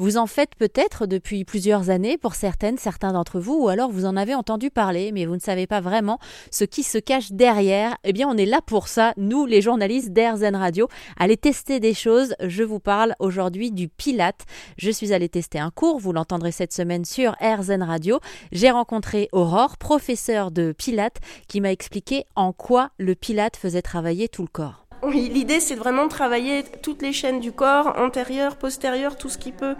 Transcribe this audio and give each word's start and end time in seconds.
Vous 0.00 0.16
en 0.16 0.26
faites 0.26 0.54
peut-être 0.54 1.04
depuis 1.04 1.44
plusieurs 1.44 1.90
années 1.90 2.16
pour 2.16 2.34
certaines, 2.34 2.78
certains 2.78 3.12
d'entre 3.12 3.38
vous, 3.38 3.64
ou 3.64 3.68
alors 3.68 3.90
vous 3.90 4.06
en 4.06 4.16
avez 4.16 4.34
entendu 4.34 4.70
parler, 4.70 5.12
mais 5.12 5.26
vous 5.26 5.34
ne 5.34 5.40
savez 5.40 5.66
pas 5.66 5.82
vraiment 5.82 6.18
ce 6.50 6.64
qui 6.64 6.82
se 6.82 6.96
cache 6.96 7.32
derrière. 7.32 7.98
Eh 8.02 8.14
bien, 8.14 8.26
on 8.26 8.38
est 8.38 8.46
là 8.46 8.62
pour 8.64 8.88
ça, 8.88 9.12
nous, 9.18 9.44
les 9.44 9.60
journalistes 9.60 10.08
d'AirZen 10.08 10.56
Radio. 10.56 10.88
Allez 11.18 11.36
tester 11.36 11.80
des 11.80 11.92
choses. 11.92 12.34
Je 12.42 12.62
vous 12.62 12.80
parle 12.80 13.14
aujourd'hui 13.18 13.72
du 13.72 13.88
Pilate. 13.88 14.46
Je 14.78 14.90
suis 14.90 15.12
allée 15.12 15.28
tester 15.28 15.58
un 15.58 15.70
cours, 15.70 15.98
vous 15.98 16.14
l'entendrez 16.14 16.50
cette 16.50 16.72
semaine 16.72 17.04
sur 17.04 17.36
AirZen 17.38 17.82
Radio. 17.82 18.20
J'ai 18.52 18.70
rencontré 18.70 19.28
Aurore, 19.32 19.76
professeure 19.76 20.50
de 20.50 20.72
Pilate, 20.72 21.18
qui 21.46 21.60
m'a 21.60 21.72
expliqué 21.72 22.24
en 22.36 22.54
quoi 22.54 22.88
le 22.96 23.14
Pilate 23.14 23.58
faisait 23.58 23.82
travailler 23.82 24.30
tout 24.30 24.44
le 24.44 24.48
corps. 24.48 24.79
L'idée 25.08 25.60
c'est 25.60 25.74
vraiment 25.74 26.08
travailler 26.08 26.64
toutes 26.82 27.02
les 27.02 27.12
chaînes 27.12 27.40
du 27.40 27.52
corps, 27.52 27.94
antérieure, 27.98 28.56
postérieure, 28.56 29.16
tout 29.16 29.28
ce 29.28 29.38
qui 29.38 29.52
peut. 29.52 29.74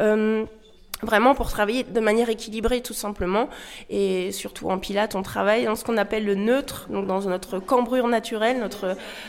Euh, 0.00 0.44
vraiment 1.02 1.34
pour 1.34 1.48
travailler 1.48 1.84
de 1.84 2.00
manière 2.00 2.28
équilibrée 2.28 2.80
tout 2.80 2.94
simplement 2.94 3.48
et 3.88 4.32
surtout 4.32 4.68
en 4.68 4.78
pilates 4.78 5.14
on 5.14 5.22
travaille 5.22 5.64
dans 5.64 5.76
ce 5.76 5.84
qu'on 5.84 5.96
appelle 5.96 6.24
le 6.24 6.34
neutre 6.34 6.88
donc 6.90 7.06
dans 7.06 7.20
notre 7.20 7.60
cambrure 7.60 8.08
naturelle 8.08 8.68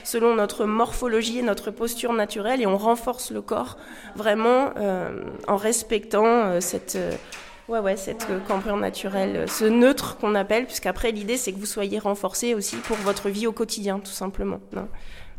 selon 0.04 0.34
notre 0.34 0.66
morphologie 0.66 1.40
et 1.40 1.42
notre 1.44 1.70
posture 1.70 2.14
naturelle 2.14 2.62
et 2.62 2.66
on 2.66 2.78
renforce 2.78 3.30
le 3.30 3.42
corps 3.42 3.78
vraiment 4.16 4.72
euh, 4.78 5.22
en 5.48 5.58
respectant 5.58 6.26
euh, 6.26 6.60
cette 6.60 6.98
Ouais, 7.70 7.80
ouais, 7.80 7.98
cette 7.98 8.26
cambrure 8.48 8.78
naturelle, 8.78 9.48
ce 9.48 9.66
neutre 9.66 10.18
qu'on 10.18 10.34
appelle, 10.34 10.66
puisqu'après 10.66 11.12
l'idée 11.12 11.38
c'est 11.38 11.52
que 11.52 11.60
vous 11.60 11.68
soyez 11.68 12.00
renforcé 12.00 12.56
aussi 12.56 12.78
pour 12.78 12.98
votre 12.98 13.30
vie 13.30 13.46
au 13.46 13.52
quotidien, 13.52 14.00
tout 14.00 14.12
simplement. 14.12 14.60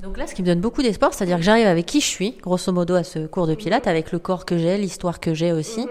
Donc 0.00 0.16
là, 0.16 0.26
ce 0.26 0.34
qui 0.34 0.42
me 0.42 0.46
donne 0.46 0.60
beaucoup 0.60 0.82
d'espoir, 0.82 1.12
c'est-à-dire 1.12 1.38
que 1.38 1.42
j'arrive 1.42 1.66
avec 1.66 1.86
qui 1.86 2.00
je 2.00 2.06
suis, 2.06 2.32
grosso 2.40 2.72
modo, 2.72 2.94
à 2.94 3.02
ce 3.02 3.26
cours 3.26 3.46
de 3.46 3.54
Pilates, 3.54 3.88
avec 3.88 4.12
le 4.12 4.18
corps 4.18 4.46
que 4.46 4.56
j'ai, 4.56 4.78
l'histoire 4.78 5.18
que 5.18 5.34
j'ai 5.34 5.52
aussi. 5.52 5.80
Mhm, 5.80 5.88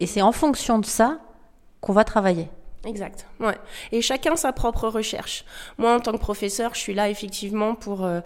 et 0.00 0.06
c'est 0.06 0.22
en 0.22 0.32
fonction 0.32 0.78
de 0.78 0.86
ça 0.86 1.18
qu'on 1.80 1.92
va 1.92 2.04
travailler. 2.04 2.48
Exact. 2.86 3.26
Ouais. 3.40 3.58
Et 3.90 4.00
chacun 4.00 4.36
sa 4.36 4.52
propre 4.52 4.88
recherche. 4.88 5.44
Moi, 5.76 5.92
en 5.92 6.00
tant 6.00 6.12
que 6.12 6.18
professeur, 6.18 6.74
je 6.74 6.78
suis 6.78 6.94
là 6.94 7.10
effectivement 7.10 7.74
pour 7.74 8.04
euh, 8.04 8.20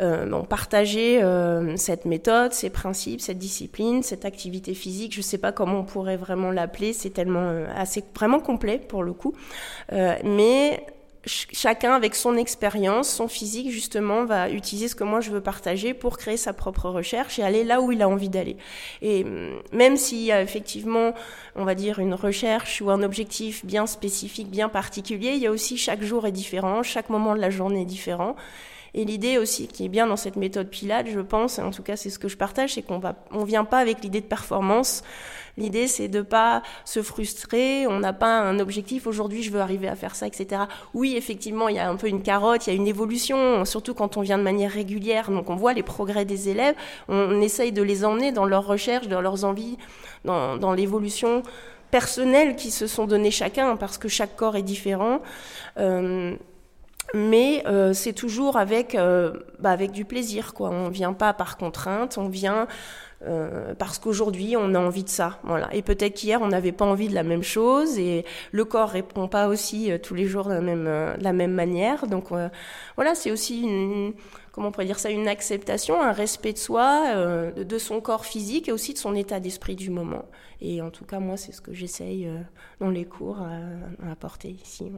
euh, 0.00 0.42
partager 0.42 1.22
euh, 1.22 1.76
cette 1.76 2.04
méthode, 2.04 2.52
ces 2.52 2.70
principes, 2.70 3.20
cette 3.20 3.38
discipline, 3.38 4.02
cette 4.02 4.24
activité 4.24 4.74
physique. 4.74 5.12
Je 5.12 5.18
ne 5.18 5.24
sais 5.24 5.38
pas 5.38 5.52
comment 5.52 5.80
on 5.80 5.84
pourrait 5.84 6.16
vraiment 6.16 6.50
l'appeler. 6.50 6.92
C'est 6.92 7.10
tellement 7.10 7.66
assez 7.74 8.04
vraiment 8.14 8.40
complet 8.40 8.78
pour 8.78 9.02
le 9.02 9.12
coup. 9.12 9.34
mais 9.90 10.84
chacun 11.28 11.92
avec 11.92 12.14
son 12.14 12.36
expérience, 12.36 13.08
son 13.08 13.28
physique 13.28 13.70
justement 13.70 14.24
va 14.24 14.50
utiliser 14.50 14.88
ce 14.88 14.94
que 14.94 15.04
moi 15.04 15.20
je 15.20 15.30
veux 15.30 15.40
partager 15.40 15.94
pour 15.94 16.18
créer 16.18 16.36
sa 16.36 16.52
propre 16.52 16.88
recherche 16.88 17.38
et 17.38 17.42
aller 17.42 17.64
là 17.64 17.80
où 17.80 17.92
il 17.92 18.02
a 18.02 18.08
envie 18.08 18.28
d'aller. 18.28 18.56
Et 19.02 19.24
mm, 19.24 19.50
même 19.72 19.96
s'il 19.96 20.22
y 20.22 20.32
a 20.32 20.42
effectivement, 20.42 21.14
on 21.56 21.64
va 21.64 21.74
dire, 21.74 21.98
une 21.98 22.14
recherche 22.14 22.80
ou 22.80 22.90
un 22.90 23.02
objectif 23.02 23.64
bien 23.64 23.86
spécifique, 23.86 24.50
bien 24.50 24.68
particulier, 24.68 25.32
il 25.34 25.38
y 25.40 25.46
a 25.46 25.50
aussi 25.50 25.76
chaque 25.76 26.02
jour 26.02 26.26
est 26.26 26.32
différent, 26.32 26.82
chaque 26.82 27.10
moment 27.10 27.34
de 27.34 27.40
la 27.40 27.50
journée 27.50 27.82
est 27.82 27.86
différent. 27.86 28.36
Et 28.94 29.04
l'idée 29.04 29.38
aussi 29.38 29.68
qui 29.68 29.84
est 29.84 29.88
bien 29.88 30.06
dans 30.06 30.16
cette 30.16 30.36
méthode 30.36 30.68
Pilate, 30.68 31.08
je 31.08 31.20
pense, 31.20 31.58
en 31.58 31.70
tout 31.70 31.82
cas 31.82 31.96
c'est 31.96 32.10
ce 32.10 32.18
que 32.18 32.28
je 32.28 32.36
partage, 32.36 32.74
c'est 32.74 32.82
qu'on 32.82 32.98
va, 32.98 33.14
on 33.32 33.44
vient 33.44 33.64
pas 33.64 33.78
avec 33.78 34.02
l'idée 34.02 34.20
de 34.20 34.26
performance. 34.26 35.02
L'idée 35.58 35.88
c'est 35.88 36.08
de 36.08 36.22
pas 36.22 36.62
se 36.84 37.02
frustrer. 37.02 37.86
On 37.88 37.98
n'a 37.98 38.12
pas 38.12 38.40
un 38.40 38.60
objectif. 38.60 39.06
Aujourd'hui, 39.06 39.42
je 39.42 39.50
veux 39.50 39.60
arriver 39.60 39.88
à 39.88 39.96
faire 39.96 40.14
ça, 40.14 40.26
etc. 40.26 40.62
Oui, 40.94 41.14
effectivement, 41.16 41.68
il 41.68 41.76
y 41.76 41.80
a 41.80 41.88
un 41.88 41.96
peu 41.96 42.06
une 42.06 42.22
carotte, 42.22 42.66
il 42.66 42.70
y 42.70 42.72
a 42.72 42.76
une 42.76 42.86
évolution, 42.86 43.64
surtout 43.64 43.92
quand 43.92 44.16
on 44.16 44.20
vient 44.20 44.38
de 44.38 44.44
manière 44.44 44.70
régulière. 44.70 45.30
Donc 45.30 45.50
on 45.50 45.56
voit 45.56 45.72
les 45.72 45.82
progrès 45.82 46.24
des 46.24 46.48
élèves. 46.48 46.76
On, 47.08 47.40
essaye 47.40 47.72
de 47.72 47.82
les 47.82 48.04
emmener 48.04 48.32
dans 48.32 48.44
leurs 48.44 48.66
recherches, 48.66 49.08
dans 49.08 49.20
leurs 49.20 49.44
envies, 49.44 49.78
dans, 50.24 50.56
dans 50.56 50.72
l'évolution 50.72 51.42
personnelle 51.90 52.56
qui 52.56 52.70
se 52.70 52.86
sont 52.86 53.06
données 53.06 53.30
chacun, 53.30 53.76
parce 53.76 53.98
que 53.98 54.08
chaque 54.08 54.36
corps 54.36 54.56
est 54.56 54.62
différent. 54.62 55.20
Euh, 55.78 56.36
mais 57.14 57.62
euh, 57.66 57.92
c'est 57.92 58.12
toujours 58.12 58.56
avec, 58.56 58.94
euh, 58.94 59.32
bah 59.58 59.70
avec 59.70 59.92
du 59.92 60.04
plaisir. 60.04 60.54
Quoi. 60.54 60.70
On 60.70 60.88
vient 60.88 61.12
pas 61.12 61.32
par 61.32 61.56
contrainte, 61.56 62.18
on 62.18 62.28
vient 62.28 62.66
euh, 63.26 63.74
parce 63.74 63.98
qu'aujourd'hui 63.98 64.56
on 64.56 64.74
a 64.74 64.78
envie 64.78 65.04
de 65.04 65.08
ça. 65.08 65.38
Voilà. 65.42 65.68
Et 65.74 65.82
peut-être 65.82 66.14
qu'hier 66.14 66.40
on 66.42 66.48
n'avait 66.48 66.72
pas 66.72 66.84
envie 66.84 67.08
de 67.08 67.14
la 67.14 67.22
même 67.22 67.42
chose 67.42 67.98
et 67.98 68.24
le 68.52 68.64
corps 68.64 68.90
répond 68.90 69.28
pas 69.28 69.48
aussi 69.48 69.90
tous 70.02 70.14
les 70.14 70.26
jours 70.26 70.44
de 70.44 70.54
la 70.54 70.60
même, 70.60 70.84
de 70.84 71.24
la 71.24 71.32
même 71.32 71.52
manière. 71.52 72.06
Donc 72.06 72.28
voilà, 72.96 73.14
c'est 73.14 73.30
aussi 73.30 73.62
une, 73.62 74.14
comment 74.58 74.70
on 74.70 74.72
pourrait 74.72 74.86
dire 74.86 74.98
ça, 74.98 75.10
une 75.10 75.28
acceptation, 75.28 76.02
un 76.02 76.10
respect 76.10 76.52
de 76.52 76.58
soi, 76.58 77.12
euh, 77.14 77.64
de 77.64 77.78
son 77.78 78.00
corps 78.00 78.26
physique 78.26 78.68
et 78.68 78.72
aussi 78.72 78.92
de 78.92 78.98
son 78.98 79.14
état 79.14 79.38
d'esprit 79.38 79.76
du 79.76 79.88
moment. 79.88 80.24
Et 80.60 80.82
en 80.82 80.90
tout 80.90 81.04
cas, 81.04 81.20
moi, 81.20 81.36
c'est 81.36 81.52
ce 81.52 81.60
que 81.60 81.72
j'essaye 81.72 82.26
euh, 82.26 82.40
dans 82.80 82.90
les 82.90 83.04
cours 83.04 83.38
à, 83.38 84.10
apporter 84.10 84.56
ici. 84.60 84.90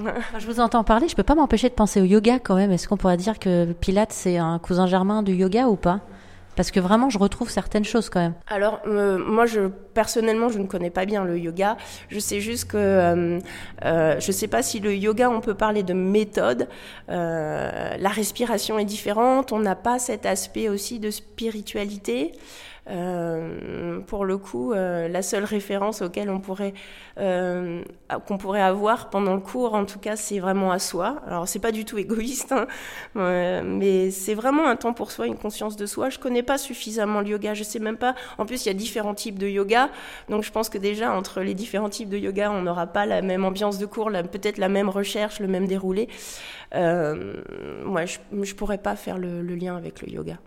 Je 0.38 0.46
vous 0.46 0.58
entends 0.58 0.82
parler, 0.82 1.06
je 1.06 1.14
peux 1.14 1.22
pas 1.22 1.36
m'empêcher 1.36 1.68
de 1.68 1.74
penser 1.74 2.00
au 2.00 2.04
yoga 2.04 2.40
quand 2.40 2.56
même. 2.56 2.72
Est-ce 2.72 2.88
qu'on 2.88 2.96
pourrait 2.96 3.16
dire 3.16 3.38
que 3.38 3.72
Pilates, 3.74 4.12
c'est 4.12 4.36
un 4.36 4.58
cousin 4.58 4.88
germain 4.88 5.22
du 5.22 5.32
yoga 5.32 5.68
ou 5.68 5.76
pas? 5.76 6.00
Parce 6.56 6.70
que 6.70 6.80
vraiment, 6.80 7.10
je 7.10 7.18
retrouve 7.18 7.50
certaines 7.50 7.84
choses 7.84 8.08
quand 8.10 8.20
même. 8.20 8.34
Alors, 8.46 8.80
euh, 8.86 9.18
moi, 9.18 9.46
je 9.46 9.70
personnellement, 9.94 10.48
je 10.48 10.58
ne 10.58 10.66
connais 10.66 10.90
pas 10.90 11.06
bien 11.06 11.24
le 11.24 11.38
yoga. 11.38 11.76
Je 12.08 12.18
sais 12.18 12.40
juste 12.40 12.70
que 12.70 12.76
euh, 12.76 13.38
euh, 13.84 14.20
je 14.20 14.26
ne 14.26 14.32
sais 14.32 14.48
pas 14.48 14.62
si 14.62 14.80
le 14.80 14.94
yoga, 14.94 15.30
on 15.30 15.40
peut 15.40 15.54
parler 15.54 15.82
de 15.82 15.94
méthode. 15.94 16.68
la 17.08 18.08
respiration 18.08 18.78
est 18.78 18.84
différente. 18.84 19.52
On 19.52 19.58
n'a 19.58 19.76
pas 19.76 19.98
cet 19.98 20.26
aspect 20.26 20.68
aussi 20.68 20.98
de 20.98 21.10
spiritualité. 21.10 22.32
Euh, 22.90 24.00
pour 24.00 24.26
le 24.26 24.36
coup, 24.36 24.72
euh, 24.72 25.08
la 25.08 25.22
seule 25.22 25.44
référence 25.44 26.02
auquel 26.02 26.28
on 26.28 26.40
pourrait 26.40 26.74
euh, 27.18 27.82
qu'on 28.26 28.36
pourrait 28.36 28.60
avoir 28.60 29.08
pendant 29.08 29.34
le 29.34 29.40
cours, 29.40 29.74
en 29.74 29.86
tout 29.86 29.98
cas, 29.98 30.16
c'est 30.16 30.38
vraiment 30.38 30.70
à 30.70 30.78
soi. 30.78 31.22
Alors, 31.26 31.48
c'est 31.48 31.60
pas 31.60 31.72
du 31.72 31.84
tout 31.84 31.96
égoïste, 31.98 32.52
hein, 32.52 32.66
mais 33.64 34.10
c'est 34.10 34.34
vraiment 34.34 34.66
un 34.66 34.76
temps 34.76 34.92
pour 34.92 35.10
soi, 35.10 35.26
une 35.26 35.38
conscience 35.38 35.76
de 35.76 35.86
soi. 35.86 36.10
Je 36.10 36.18
connais 36.18 36.42
pas 36.42 36.58
suffisamment 36.58 37.20
le 37.20 37.28
yoga, 37.28 37.54
je 37.54 37.62
sais 37.64 37.78
même 37.78 37.96
pas. 37.96 38.14
En 38.38 38.46
plus, 38.46 38.66
il 38.66 38.68
y 38.68 38.70
a 38.70 38.74
différents 38.74 39.14
types 39.14 39.38
de 39.38 39.48
yoga, 39.48 39.83
donc 40.28 40.42
je 40.44 40.50
pense 40.50 40.68
que 40.68 40.78
déjà 40.78 41.12
entre 41.12 41.40
les 41.40 41.54
différents 41.54 41.88
types 41.88 42.08
de 42.08 42.18
yoga, 42.18 42.50
on 42.50 42.62
n'aura 42.62 42.86
pas 42.86 43.06
la 43.06 43.22
même 43.22 43.44
ambiance 43.44 43.78
de 43.78 43.86
cours, 43.86 44.10
peut-être 44.10 44.58
la 44.58 44.68
même 44.68 44.88
recherche, 44.88 45.40
le 45.40 45.48
même 45.48 45.66
déroulé. 45.66 46.08
moi, 46.72 48.04
je, 48.04 48.18
je 48.42 48.54
pourrais 48.54 48.78
pas 48.78 48.96
faire 48.96 49.18
le 49.18 49.42
lien 49.42 49.76
avec 49.76 50.02
le 50.02 50.10
yoga. 50.10 50.38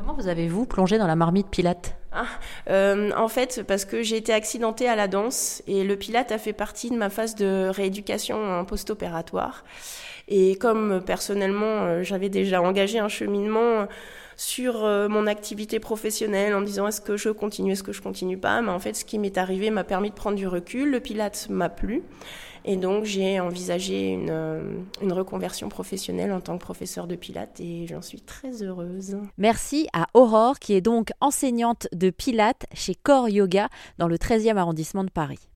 Comment 0.00 0.14
vous 0.14 0.28
avez-vous 0.28 0.64
plongé 0.64 0.96
dans 0.96 1.06
la 1.06 1.14
marmite 1.14 1.48
pilate 1.48 1.94
ah, 2.12 2.24
euh, 2.70 3.10
En 3.18 3.28
fait, 3.28 3.62
parce 3.68 3.84
que 3.84 4.02
j'ai 4.02 4.16
été 4.16 4.32
accidentée 4.32 4.88
à 4.88 4.96
la 4.96 5.08
danse 5.08 5.62
et 5.66 5.84
le 5.84 5.94
pilate 5.94 6.32
a 6.32 6.38
fait 6.38 6.54
partie 6.54 6.88
de 6.88 6.96
ma 6.96 7.10
phase 7.10 7.34
de 7.34 7.68
rééducation 7.68 8.64
post-opératoire. 8.64 9.62
Et 10.26 10.56
comme 10.56 11.02
personnellement, 11.04 11.82
euh, 11.82 12.02
j'avais 12.02 12.30
déjà 12.30 12.62
engagé 12.62 12.98
un 12.98 13.08
cheminement 13.08 13.88
sur 14.36 14.86
euh, 14.86 15.06
mon 15.10 15.26
activité 15.26 15.80
professionnelle 15.80 16.54
en 16.54 16.62
disant 16.62 16.88
est-ce 16.88 17.02
que 17.02 17.18
je 17.18 17.28
continue, 17.28 17.72
est-ce 17.72 17.82
que 17.82 17.92
je 17.92 18.00
continue 18.00 18.38
pas, 18.38 18.62
mais 18.62 18.70
en 18.70 18.78
fait, 18.78 18.94
ce 18.94 19.04
qui 19.04 19.18
m'est 19.18 19.36
arrivé 19.36 19.68
m'a 19.68 19.84
permis 19.84 20.08
de 20.08 20.14
prendre 20.14 20.36
du 20.36 20.48
recul. 20.48 20.90
Le 20.90 21.00
pilate 21.00 21.48
m'a 21.50 21.68
plu. 21.68 22.02
Et 22.64 22.76
donc, 22.76 23.04
j'ai 23.04 23.40
envisagé 23.40 24.10
une, 24.10 24.30
euh, 24.30 24.74
une, 25.02 25.12
reconversion 25.12 25.68
professionnelle 25.68 26.32
en 26.32 26.40
tant 26.40 26.58
que 26.58 26.62
professeur 26.62 27.06
de 27.06 27.16
Pilates 27.16 27.58
et 27.60 27.86
j'en 27.86 28.02
suis 28.02 28.20
très 28.20 28.62
heureuse. 28.62 29.16
Merci 29.38 29.88
à 29.92 30.06
Aurore, 30.14 30.58
qui 30.58 30.74
est 30.74 30.80
donc 30.80 31.10
enseignante 31.20 31.88
de 31.92 32.10
Pilates 32.10 32.66
chez 32.74 32.94
Core 32.94 33.28
Yoga 33.28 33.68
dans 33.98 34.08
le 34.08 34.16
13e 34.16 34.56
arrondissement 34.56 35.04
de 35.04 35.10
Paris. 35.10 35.40